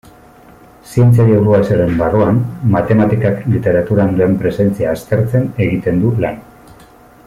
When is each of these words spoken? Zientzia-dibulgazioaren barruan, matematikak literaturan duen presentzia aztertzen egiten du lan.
Zientzia-dibulgazioaren 0.93 1.93
barruan, 1.99 2.39
matematikak 2.77 3.45
literaturan 3.57 4.17
duen 4.17 4.35
presentzia 4.43 4.93
aztertzen 4.97 5.49
egiten 5.67 6.05
du 6.07 6.15
lan. 6.25 6.43